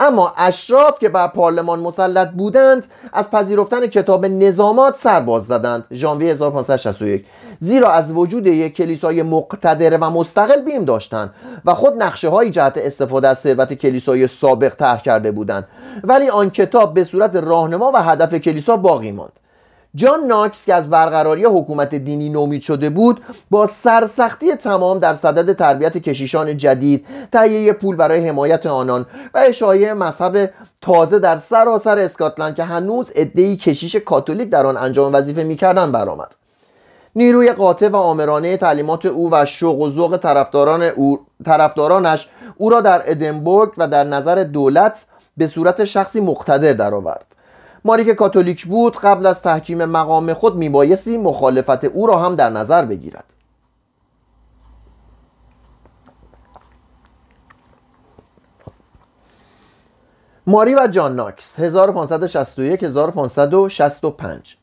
[0.00, 5.84] اما اشراف که بر پارلمان مسلط بودند از پذیرفتن کتاب نظامات سرباز زدند.
[5.92, 7.24] ژانویه 1561
[7.60, 11.30] زیرا از وجود یک کلیسای مقتدر و مستقل بیم داشتند
[11.64, 15.68] و خود نقشه های جهت استفاده از ثروت کلیسای سابق طرح کرده بودند.
[16.04, 19.32] ولی آن کتاب به صورت راهنما و هدف کلیسا باقی ماند.
[19.96, 25.52] جان ناکس که از برقراری حکومت دینی نومید شده بود با سرسختی تمام در صدد
[25.52, 30.50] تربیت کشیشان جدید تهیه پول برای حمایت آنان و اشاعه مذهب
[30.82, 36.34] تازه در سراسر اسکاتلند که هنوز عدهای کشیش کاتولیک در آن انجام وظیفه می‌کردند برآمد.
[37.16, 42.80] نیروی قاطع و آمرانه تعلیمات او و شوق و ذوق طرفداران او طرفدارانش او را
[42.80, 45.04] در ادنبورگ و در نظر دولت
[45.36, 47.35] به صورت شخصی مقتدر درآورد.
[47.86, 52.50] ماری که کاتولیک بود قبل از تحکیم مقام خود میبایستی مخالفت او را هم در
[52.50, 53.24] نظر بگیرد.
[60.46, 64.56] ماری و جان ناکس 1561 1565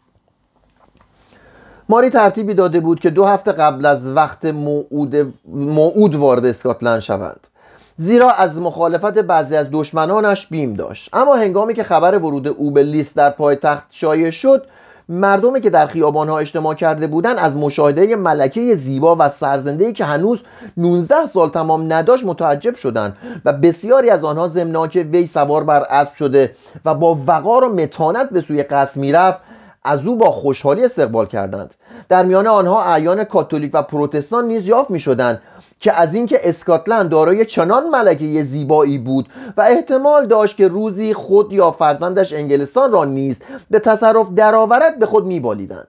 [1.90, 7.48] ماری ترتیبی داده بود که دو هفته قبل از وقت موعود, موعود وارد اسکاتلند شوند.
[7.98, 11.10] زیرا از مخالفت بعضی از دشمنانش بیم داشت.
[11.14, 14.66] اما هنگامی که خبر ورود او به لیست در پایتخت شایع شد
[15.10, 20.40] مردمی که در خیابانها اجتماع کرده بودند از مشاهده ملکه زیبا و سرزندهی که هنوز
[20.78, 26.16] 19 سال تمام نداشت متعجب شدند و بسیاری از آنها ضمن وی سوار بر اسب
[26.16, 29.40] شده و با وقار و متانت به سوی قصر می‌رفت
[29.84, 31.76] از او با خوشحالی استقبال کردند.
[32.10, 35.42] در میان آنها اعیان کاتولیک و پروتستان نیز یافت می شدند
[35.84, 41.54] که از اینکه اسکاتلند دارای چنان ملکه زیبایی بود و احتمال داشت که روزی خود
[41.54, 45.88] یا فرزندش انگلستان را نیز به تصرف درآورد به خود میبالیدند.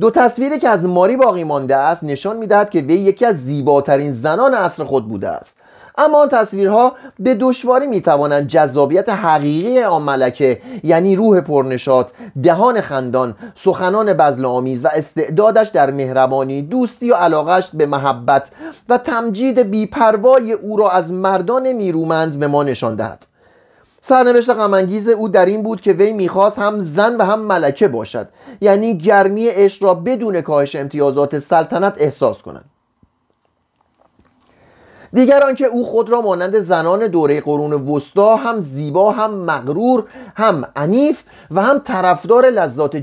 [0.00, 4.12] دو تصویری که از ماری باقی مانده است نشان می‌دهد که وی یکی از زیباترین
[4.12, 5.56] زنان عصر خود بوده است.
[5.98, 12.10] اما آن تصویرها به دشواری می‌توانند جذابیت حقیقی آن ملکه یعنی روح پرنشات
[12.42, 18.50] دهان خندان سخنان بزل آمیز و استعدادش در مهربانی دوستی و علاقش به محبت
[18.88, 23.26] و تمجید بیپروای او را از مردان نیرومند به ما نشان دهد.
[24.00, 28.28] سرنوشت غمانگیز او در این بود که وی می‌خواست هم زن و هم ملکه باشد
[28.60, 32.64] یعنی گرمی عشق را بدون کاهش امتیازات سلطنت احساس کند.
[35.14, 40.04] دیگران که او خود را مانند زنان دوره قرون وسطا هم زیبا هم مغرور
[40.36, 42.96] هم عنیف و هم طرفدار لذات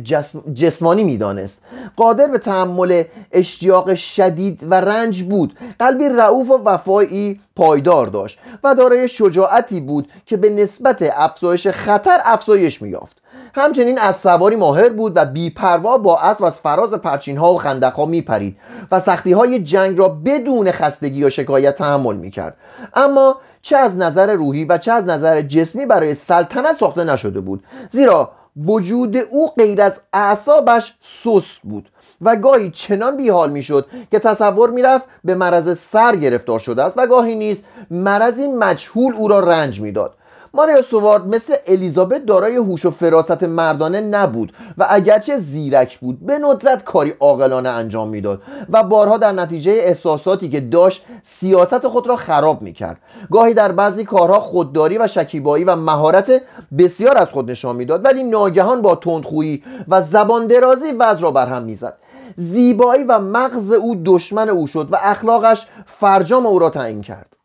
[0.53, 1.61] جسمانی می‌دانست.
[1.95, 5.57] قادر به تحمل اشتیاق شدید و رنج بود.
[5.79, 12.17] قلبی رعوف و وفایی پایدار داشت و دارای شجاعتی بود که به نسبت افزایش خطر
[12.25, 13.20] افزایش مییافت.
[13.53, 17.93] همچنین از سواری ماهر بود و بیپروا با اسب از فراز پرچین ها و خندق
[17.93, 18.57] ها میپرید
[18.91, 22.57] و سختی های جنگ را بدون خستگی و شکایت تحمل می‌کرد.
[22.93, 27.63] اما چه از نظر روحی و چه از نظر جسمی برای سلطنت ساخته نشده بود
[27.89, 28.31] زیرا
[28.65, 31.89] وجود او غیر از اعصابش سست بود
[32.21, 37.07] و گاهی چنان بیحال می‌شد که تصور می‌رفت به مرض سر گرفتار شده است و
[37.07, 37.57] گاهی نیز
[37.91, 40.13] مرضی مجهول او را رنج می‌داد.
[40.53, 46.37] ماریا سوارد مثل الیزابت دارای هوش و فراست مردانه نبود و اگرچه زیرک بود به
[46.37, 52.15] ندرت کاری عاقلانه انجام می‌داد و بارها در نتیجه احساساتی که داشت سیاست خود را
[52.15, 52.97] خراب می‌کرد.
[53.31, 56.41] گاهی در بعضی کارها خودداری و شکیبایی و مهارت
[56.77, 61.63] بسیار از خود نشان می‌داد ولی ناگهان با تندخویی و زبان درازی وضع را برهم
[61.63, 61.97] می‌زد.
[62.35, 67.40] زیبایی و مغز او دشمن او شد و اخلاقش فرجام او را تعیین کرد.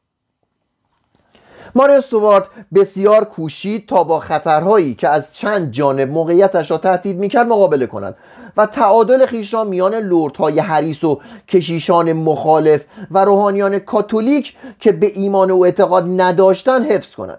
[1.76, 7.46] ماریو سوارد بسیار کوشید تا با خطرهایی که از چند جانب موقعیتش را تهدید می‌کرد
[7.46, 8.16] مقابله کند
[8.56, 15.12] و تعادل خویش را میان لردهای حریص و کشیشان مخالف و روحانیان کاتولیک که به
[15.14, 17.38] ایمان و اعتقاد نداشتن حفظ کند.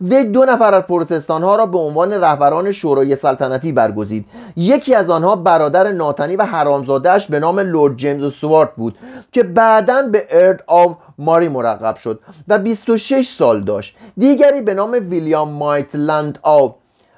[0.00, 4.26] وی دو نفر از پروتستان ها را به عنوان رهبران شورای سلطنتی برگزید.
[4.56, 8.94] یکی از آنها برادر ناتنی و حرامزادهش به نام لورد جیمز استوارت بود
[9.32, 13.96] که بعدا به ارل آف ماری ملقب شد و 26 سال داشت.
[14.18, 16.74] دیگری به نام ویلیام مایتلند آف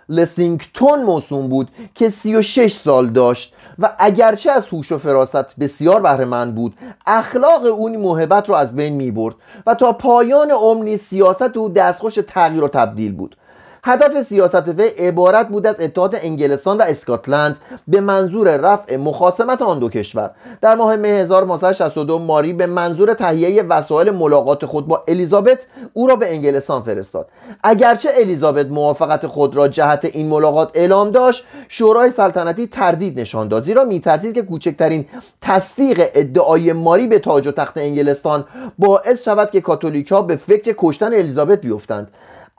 [0.09, 6.47] لسینگتون موسوم بود که 36 سال داشت و اگرچه از هوش و فراست بسیار بهره
[6.51, 6.75] بود
[7.07, 9.35] اخلاق اون محبت رو از بین می برد
[9.67, 13.37] و تا پایان عمری سیاست او دستخوش تغییر و تبدیل بود.
[13.85, 19.79] هدف سیاست وی عبارت بود از اتحاد انگلستان و اسکاتلند به منظور رفع مخاسمت آن
[19.79, 20.31] دو کشور.
[20.61, 25.59] در ماه مه 1962 ماری به منظور تهیه وسایل ملاقات خود با الیزابت
[25.93, 27.29] او را به انگلستان فرستاد.
[27.63, 33.65] اگرچه الیزابت موافقت خود را جهت این ملاقات اعلام داشت شورای سلطنتی تردید نشان داد
[33.65, 35.07] زیرا میترسید که کوچکترین
[35.41, 38.45] تصدیق ادعای ماری به تاج و تخت انگلستان
[38.79, 42.09] باعث شود که کاتولیکا به فکر کشتن الیزابت بیفتند.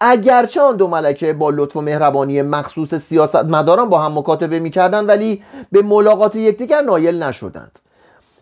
[0.02, 5.44] اگرچه آن دو ملکه با لطف و مهربانی مخصوص سیاستمداران با هم مکاتبه می‌کردند ولی
[5.72, 7.80] به ملاقات یکدیگر نایل نشدند.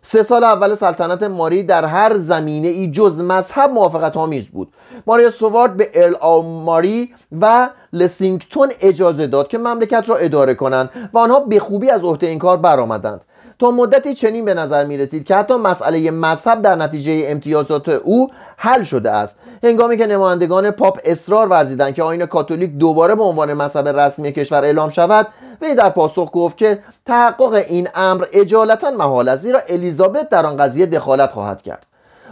[0.01, 4.67] سه سال اول سلطنت ماری در هر زمینه ای جز مذهب موافقت آمیز بود.
[5.07, 10.89] ماریا سوارد به ارل آو ماری و لسینگتون اجازه داد که مملکت را اداره کنند
[11.13, 13.21] و آنها به خوبی از عهده این کار برآمدند.
[13.59, 18.31] تا مدتی چنین به نظر می رسید که حتی مسئله مذهب در نتیجه امتیازات او
[18.57, 19.39] حل شده است.
[19.63, 24.65] هنگامی که نمایندگان پاپ اصرار ورزیدند که آین کاتولیک دوباره به عنوان مذهب رسمی کشور
[24.65, 25.27] اعلام شود
[25.61, 30.57] وی در پاسخ گفت که تحقق این امر اجالتا محال است زیرا الیزابت در آن
[30.57, 31.85] قضیه دخالت خواهد کرد.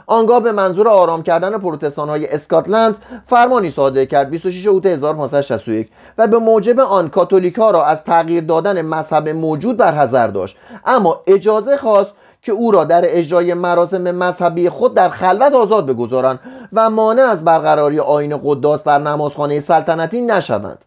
[0.07, 2.95] آنگاه به منظور آرام کردن پروتستان های اسکاتلند
[3.27, 8.43] فرمانی صادر کرد 26 اوت 1561 و به موجب آن کاتولیک ها را از تغییر
[8.43, 10.57] دادن مذهب موجود بر حذر داشت.
[10.85, 16.39] اما اجازه خواست که او را در اجرای مراسم مذهبی خود در خلوت آزاد بگذارند
[16.73, 20.85] و مانع از برقراری آین قداس در نمازخانه سلطنتی نشوند.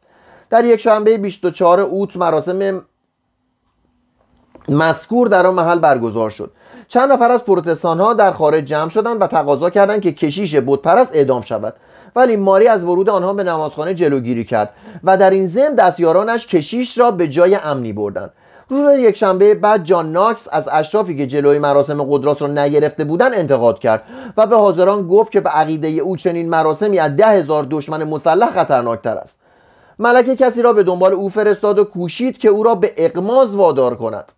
[0.50, 2.82] در یک شنبه 24 اوت مراسم
[4.68, 6.50] مذکور در آن محل برگزار شد.
[6.88, 11.10] چند نفر از پروتستان ها در خارج جمع شدند و تقاضا کردند که کشیش بتپرست
[11.14, 11.74] اعدام شود.
[12.16, 14.70] ولی ماری از ورود آنها به نمازخانه جلوگیری کرد
[15.04, 18.30] و در این ضمن دستیارانش کشیش را به جای امنی بردند.
[18.68, 23.34] روز یک شنبه بعد جان ناکس از اشرافی که جلوی مراسم قدراس را نگرفته بودند
[23.34, 24.02] انتقاد کرد
[24.36, 28.50] و به حاضران گفت که به عقیده او چنین مراسمی از ده هزار دشمن مسلح
[28.50, 29.40] خطرناکتر است.
[29.98, 33.94] ملکه کسی را به دنبال او فرستاد و کوشید که او را به اقماز وادار
[33.94, 34.32] کند.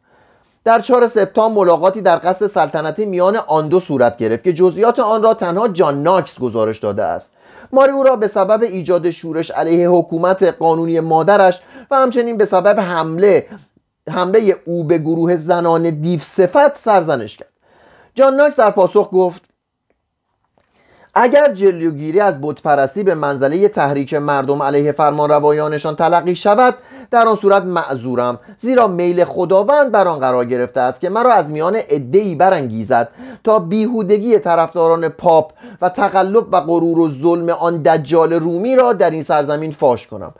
[0.64, 5.22] در 4 سپتامبر ملاقاتی در قصد سلطنتی میان آن دو صورت گرفت که جزئیات آن
[5.22, 7.32] را تنها جان ناکس گزارش داده است.
[7.72, 12.80] ماری او را به سبب ایجاد شورش علیه حکومت قانونی مادرش و همچنین به سبب
[12.80, 13.46] حمله
[14.10, 17.48] حمله او به گروه زنان دیو صفت سرزنش کرد.
[18.14, 19.42] جان ناکس در پاسخ گفت
[21.14, 26.74] اگر جلوگیری از بتپرستی به منزله تحریک مردم علیه فرمان روایانشان تلقی شود
[27.10, 31.50] در آن صورت معذورم زیرا میل خداوند بر آن قرار گرفته است که مرا از
[31.50, 33.08] میان عدهای برانگیزد.
[33.44, 39.10] تا بیهودگی طرفداران پاپ و تقلب و غرور و ظلم آن دجال رومی را در
[39.10, 40.34] این سرزمین فاش کنم.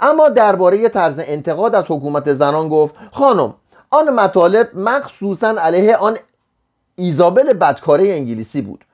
[0.00, 3.54] اما درباره طرز انتقاد از حکومت زنان گفت خانم
[3.90, 6.16] آن مطالب مخصوصا علیه آن
[6.96, 8.84] ایزابل بدکاره انگلیسی بود.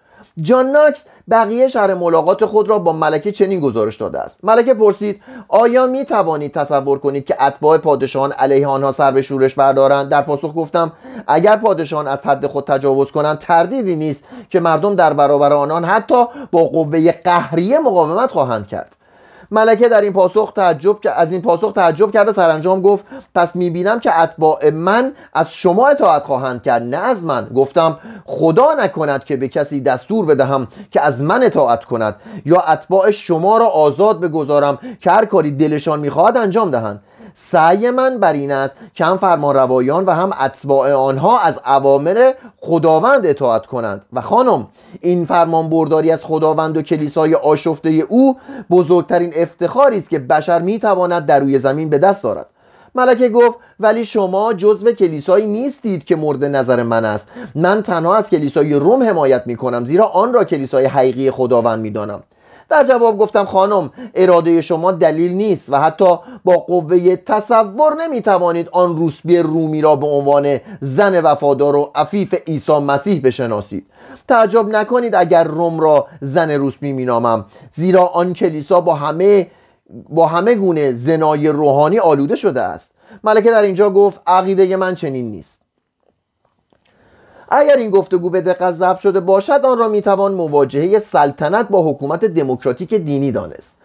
[0.42, 4.38] جان ناکس بقیه شهر ملاقات خود را با ملکه چنین گزارش داده است.
[4.42, 9.54] ملکه پرسید آیا می توانید تصور کنید که اتباع پادشاهان علیه آنها سر به شورش
[9.54, 10.92] بردارند؟ در پاسخ گفتم
[11.26, 16.24] اگر پادشاهان از حد خود تجاوز کنند تردیدی نیست که مردم در برابر آنان حتی
[16.52, 18.97] با قوه قهریه مقاومت خواهند کرد.
[19.50, 23.56] ملکه در این پاسخ تعجب که از این پاسخ تعجب کرد و سرانجام گفت پس
[23.56, 27.46] می‌بینم که اتباع من از شما اطاعت خواهند کرد نه از من.
[27.54, 33.10] گفتم خدا نکند که به کسی دستور بدهم که از من اطاعت کند یا اتباع
[33.10, 37.00] شما را آزاد بگذارم که هر کاری دلشان می‌خواهد انجام دهند.
[37.40, 42.32] سعی من بر این است که هم فرمان روایان و هم اتباع آنها از اوامر
[42.60, 44.02] خداوند اطاعت کنند.
[44.12, 44.66] و خانم
[45.00, 48.36] این فرمان برداری از خداوند و کلیسای آشفته او
[48.70, 52.46] بزرگترین افتخاری است که بشر می‌تواند در روی زمین به دست دارد
[52.94, 57.28] ملکه گفت ولی شما جزو کلیسایی نیستید که مورد نظر من است.
[57.54, 61.90] من تنها از کلیسای روم حمایت می کنم زیرا آن را کلیسای حقیقی خداوند می
[61.90, 62.22] دانم
[62.68, 68.68] در جواب گفتم خانم اراده شما دلیل نیست و حتی با قوه تصور نمی توانید
[68.72, 73.86] آن روسبی رومی را به عنوان زن وفادار و عفیف عیسی مسیح بشناسید.
[74.28, 79.46] تعجب نکنید اگر روم را زن روسبی مینامم زیرا آن کلیسا با همه
[80.08, 82.94] با همه گونه زنای روحانی آلوده شده است.
[83.24, 85.57] ملکه در اینجا گفت عقیده من چنین نیست.
[87.50, 92.24] اگر این گفتگو به دقت ضبط شده باشد آن را می‌توان مواجهه سلطنت با حکومت
[92.24, 93.76] دموکراتیک دینی دانست.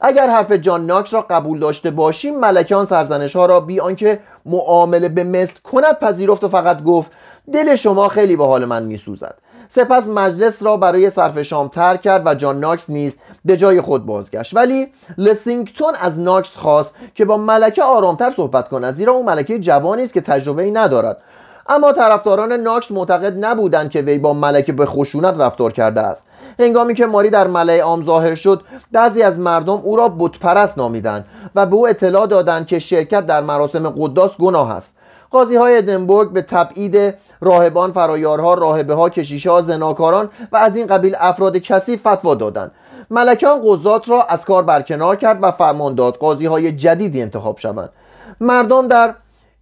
[0.00, 5.08] اگر حرف جان ناکس را قبول داشته باشیم ملکان سرزنش ها را بی آنکه معامله
[5.08, 7.10] به مثل کند پذیرفت و فقط گفت
[7.52, 9.34] دل شما خیلی به حال من میسوزد.
[9.68, 14.06] سپس مجلس را برای صرف شام ترک کرد و جان ناکس نیز به جای خود
[14.06, 14.56] بازگشت.
[14.56, 14.86] ولی
[15.18, 20.14] لسینگتون از ناکس خواست که با ملکه آرامتر صحبت کند زیرا او ملکه جوانی است
[20.14, 21.16] که تجربه ای ندارد.
[21.68, 26.26] اما طرفداران ناکس معتقد نبودند که وی با ملکه به خشونت رفتار کرده است.
[26.58, 31.24] هنگامی که ماری در ملعه عام ظاهر شد بعضی از مردم او را بتپرست نامیدند
[31.54, 34.94] و به او اطلاع دادند که شرکت در مراسم قداس گناه است.
[35.30, 39.10] قاضی های ادنبورگ به تبعید راهبان فرایارها راهبه ها
[39.46, 42.70] ها زناکاران و از این قبیل افراد کسی فتوا دادند.
[43.10, 47.90] ملکان قضات را از کار برکنار کرد و فرمان داد قاضی های جدیدی انتخاب شوند.
[48.40, 49.14] مردم در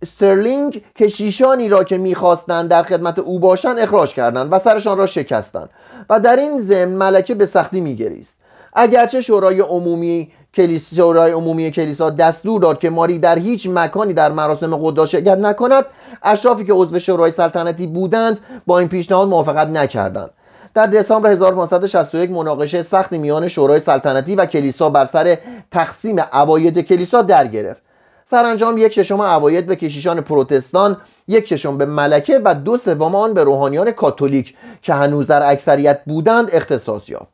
[0.02, 5.70] استرلینگ کشیشانی را که می‌خواستند در خدمت او باشند اخراج کردند و سرشان را شکستند
[6.10, 8.38] و در این ضمن ملکه به سختی میگریست.
[8.72, 14.32] اگرچه شورای عمومی کلیسا شورای عمومی کلیسا دستور داد که ماری در هیچ مکانی در
[14.32, 15.84] مراسم قداس شرکت نکند
[16.22, 20.30] اشرافی که عضو شورای سلطنتی بودند با این پیشنهاد موافقت نکردند.
[20.74, 25.38] در دسامبر 1561 مناقشه سختی میان شورای سلطنتی و کلیسا بر سر
[25.70, 27.82] تقسیم عواید کلیسا در گرفت.
[28.30, 30.96] سرانجام یک ششم عواید به کشیشان پروتستان
[31.28, 36.00] یک ششم به ملکه و دو سوم آن به روحانیان کاتولیک که هنوز در اکثریت
[36.04, 37.28] بودند اختصاص یافت.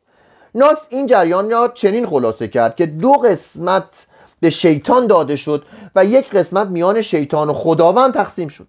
[0.55, 4.07] ناکس این جریان را چنین خلاصه کرد که دو قسمت
[4.39, 5.63] به شیطان داده شد
[5.95, 8.67] و یک قسمت میان شیطان و خداوند تقسیم شد.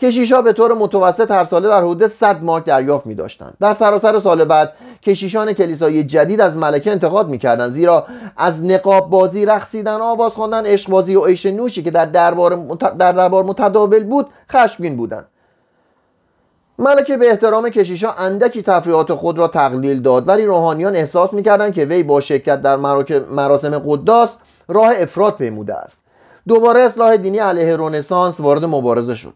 [0.00, 4.18] کشیشا به طور متوسط هر ساله در حدود 100 مارک دریافت می داشتند در سراسر
[4.18, 8.06] سال بعد کشیشان کلیسای جدید از ملکه انتقاد می‌کردند زیرا
[8.36, 12.56] از نقاب بازی رقصیدن آواز خواندن عشق بازی و عیش نوشی که در دربار
[12.98, 15.26] در دربار متداول بود خشمگین بودند.
[16.78, 21.84] ملکه به احترام کشیشا اندکی تفریحات خود را تقلیل داد ولی روحانیان احساس می‌کردند که
[21.84, 22.76] وی با شرکت در
[23.30, 24.36] مراسم قداس
[24.68, 26.02] راه افراد پیموده است.
[26.48, 29.34] دوباره اصلاح دینی علیه رونسانس وارد مبارزه شد.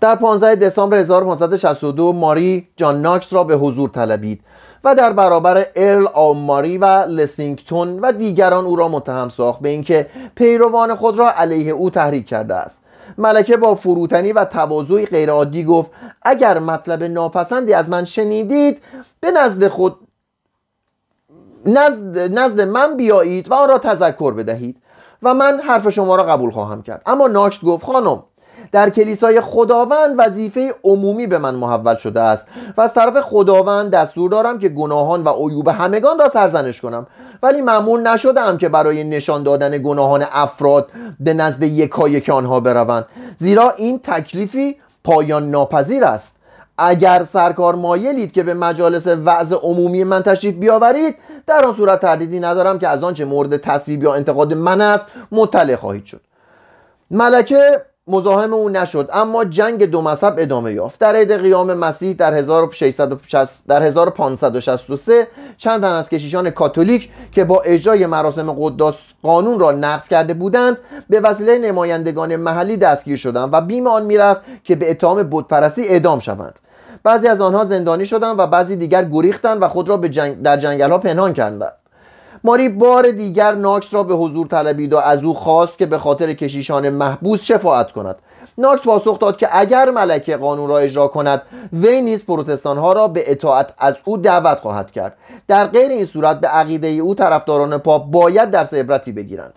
[0.00, 4.40] در 15 دسامبر 1562 ماری جان ناکس را به حضور طلبید
[4.84, 6.06] و در برابر ارل
[6.36, 11.72] ماری و لسینگتون و دیگران او را متهم ساخت به اینکه پیروان خود را علیه
[11.72, 12.80] او تحریک کرده است.
[13.18, 15.90] ملکه با فروتنی و تواضعی غیرعادی گفت
[16.22, 18.82] اگر مطلب ناپسندی از من شنیدید
[19.20, 19.96] به نزد خود
[21.66, 24.76] نزد, نزد من بیایید و آن را تذکر بدهید
[25.22, 27.02] و من حرف شما را قبول خواهم کرد.
[27.06, 28.22] اما ناکس گفت خانم
[28.72, 32.46] در کلیسای خداوند وظیفه عمومی به من محول شده است.
[32.76, 37.06] و از طرف خداوند دستور دارم که گناهان و عیوب همگان را سرزنش کنم.
[37.42, 40.88] ولی معمول نشدم که برای نشان دادن گناهان افراد
[41.20, 43.06] به نزد یکایک آنها بروند.
[43.36, 46.36] زیرا این تکلیفی پایان ناپذیر است.
[46.78, 52.40] اگر سرکار مایلید که به مجالس وعظ عمومی من تشریف بیاورید در آن صورت تردیدی
[52.40, 56.20] ندارم که از آنچه مورد تصویب یا انتقاد من است مطلع خواهید شد.
[57.10, 59.08] ملکه مزاحم او نشد.
[59.12, 61.00] اما جنگ دو مذهب ادامه یافت.
[61.00, 67.60] در عید قیام مسیح در 1660 در 1563 چند تن از کشیشان کاتولیک که با
[67.60, 70.78] اجرای مراسم قداس قانون را نقض کرده بودند
[71.10, 76.18] به وسیله نمایندگان محلی دستگیر شدند و بیم آن می‌رفت که به اتهام بتپرستی اعدام
[76.18, 76.60] شوند.
[77.02, 80.56] بعضی از آنها زندانی شدند و بعضی دیگر گریختند و خود را به جنگ در
[80.56, 81.72] جنگل ها پنهان کردند.
[82.46, 86.32] ماری بار دیگر ناکس را به حضور طلبید و از او خواست که به خاطر
[86.32, 88.16] کشیشان محبوس شفاعت کند.
[88.58, 93.08] ناکس پاسخ داد که اگر ملکه قانون را اجرا کند وی نیز پروتستان ها را
[93.08, 95.16] به اطاعت از او دعوت خواهد کرد.
[95.48, 99.54] در غیر این صورت به عقیده او طرفداران پاپ باید درس عبرتی بگیرند.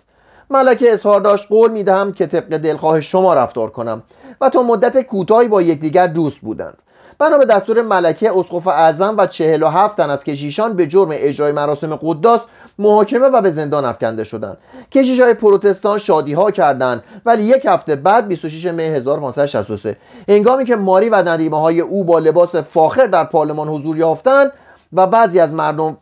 [0.50, 4.02] ملکه اظهار داشت قول می‌دهم که طبق دلخواه شما رفتار کنم
[4.40, 6.78] و تا مدت کوتاهی با یکدیگر دوست بودند.
[7.20, 11.08] بنا به دستور ملکه اسقف اعظم و چهل و هفت تن از کشیشان به جرم
[11.12, 12.40] اجرای مراسم قداس
[12.78, 14.58] محاکمه و به زندان افکنده شدند
[14.92, 19.96] کشیش های پروتستان شادی ها کردند ولی یک هفته بعد 26 می 1563
[20.28, 24.52] هنگامی که ماری و ندیمه های او با لباس فاخر در پارلمان حضور یافتند
[24.92, 25.96] و بعضی از مردم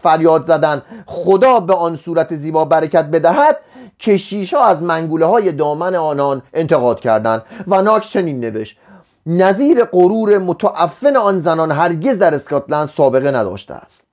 [0.00, 3.56] فریاد زدند خدا به آن صورت زیبا برکت بدهد
[4.00, 8.78] کشیش ها از منگوله های دامن آنان انتقاد کردند و ناکس چنین نوشت
[9.26, 14.07] نظیر غرور متعفن آن زنان هرگز در اسکاتلند سابقه نداشته است.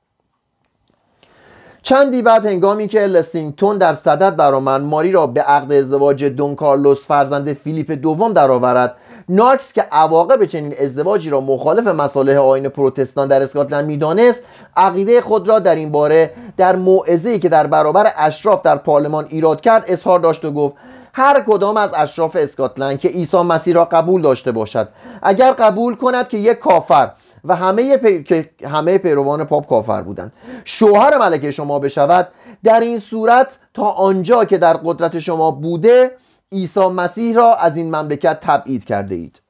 [1.88, 7.08] چندی بعد هنگامی که لسینگتون در صدد برآمد ماری را به عقد ازدواج دون کارلوس
[7.08, 8.96] فرزند فیلیپ دوم درآورد.
[9.30, 14.44] ناکس که عواقب چنین ازدواجی را مخالف مصالح آین پروتستان در اسکاتلند می‌دانست
[14.78, 19.62] عقیده خود را در این باره در موعظه‌ای که در برابر اشراف در پارلمان ایراد
[19.62, 20.76] کرد اظهار داشت و گفت
[21.14, 24.88] هر کدام از اشراف اسکاتلند که عیسی مسیح را قبول داشته باشد
[25.22, 27.10] اگر قبول کند که یک کافر
[27.48, 28.50] و همه پی...
[28.68, 30.34] همه پیروان پاپ کافر بودند
[30.66, 32.28] شوهر ملکه شما بشود
[32.64, 36.12] در این صورت تا آنجا که در قدرت شما بوده
[36.52, 39.42] عیسی مسیح را از این مملکت تبعید کرده اید.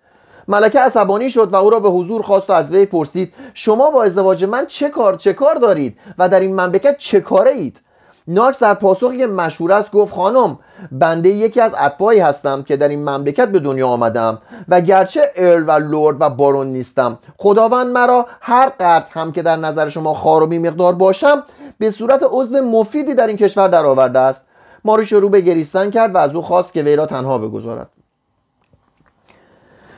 [0.48, 4.04] ملکه عصبانی شد و او را به حضور خواست و از وی پرسید شما با
[4.04, 7.82] ازدواج من چه کار چه کار دارید و در این مملکت چه کاره اید؟
[8.28, 10.60] ناکس در پاسخی که مشهور است گفت خانم
[10.92, 15.64] بنده یکی از اتباعی هستم که در این مملکت به دنیا آمدم و گرچه ارل
[15.68, 17.20] و لورد و بارون نیستم.
[17.38, 21.44] خداوند مرا هر قدر هم که در نظر شما خار و مقدار باشم
[21.78, 24.46] به صورت عضو مفیدی در این کشور درآورده است.
[24.86, 27.90] ماری شروع به گریستن کرد و از او خواست که وی را تنها بگذارد.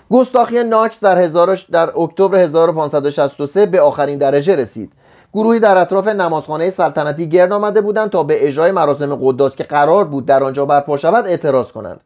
[0.10, 1.30] گستاخی ناکس در,
[1.72, 4.92] در اکتبر 1563 به آخرین درجه رسید.
[5.34, 10.06] گروهی در اطراف نمازخانه سلطنتی گرد آمده بودند تا به اجرای مراسم قداس که قرار
[10.06, 12.02] بود در آنجا برپا شود اعتراض کنند.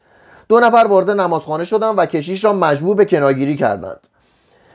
[0.49, 4.07] دو نفر وارد نمازخانه شدند و کشیش را مجبور به کنارگیری کردند.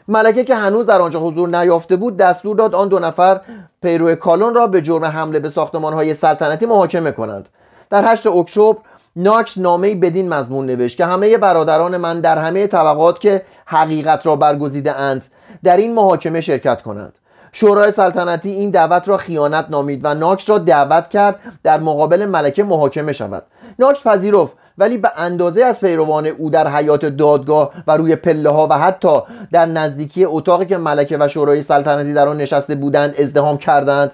[0.08, 3.40] ملکه که هنوز در آنجا حضور نیافته بود دستور داد آن دو نفر
[3.82, 7.48] پیرو کالون را به جرم حمله به ساختمانهای سلطنتی محاکمه کنند.
[7.90, 8.76] در 8 اکتبر
[9.16, 14.36] ناکس نامه‌ای بدین مضمون نوشت که همه برادران من در همه طبقات که حقیقت را
[14.36, 15.26] برگزیده اند
[15.64, 17.12] در این محاکمه شرکت کنند.
[17.58, 22.62] شورای سلطنتی این دعوت را خیانت نامید و ناکس را دعوت کرد در مقابل ملکه
[22.62, 23.42] محاکمه شود.
[23.78, 28.66] ناکس پذیرفت ولی به اندازه از پیروان او در حیات دادگاه و روی پله ها
[28.70, 29.18] و حتی
[29.52, 34.12] در نزدیکی اتاقی که ملکه و شورای سلطنتی در آن نشسته بودند ازدهام کردند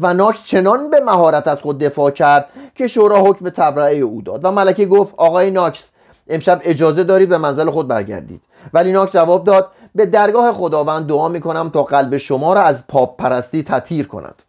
[0.00, 4.44] و ناکس چنان به مهارت از خود دفاع کرد که شورا حکم تبرئه او داد
[4.44, 5.90] و ملکه گفت آقای ناکس
[6.28, 8.40] امشب اجازه دارید به منزل خود برگردید.
[8.74, 12.86] ولی ناکس جواب داد به درگاه خداوند دعا می کنم تا قلب شما را از
[12.86, 14.42] پاپ پرستی تطهیر کند.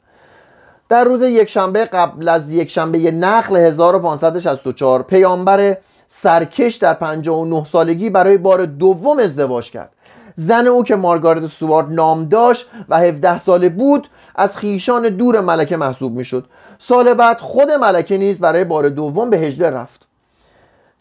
[0.89, 5.78] در روز یکشنبه قبل از یکشنبه نخل 1564 پیامبر
[6.08, 9.89] سرکش در 59 سالگی برای بار دوم ازدواج کرد.
[10.36, 15.78] زن او که مارگارت سوارد نام داشت و 17 ساله بود از خیشان دور ملکه
[15.78, 16.45] محسوب می‌شد.
[16.80, 20.08] سال بعد خود ملکه نیز برای بار دوم به هجله رفت.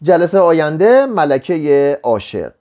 [0.01, 2.51] جلسه آینده ملکه عاشق.